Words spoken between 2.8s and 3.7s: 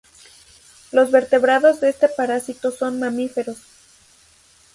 mamíferos.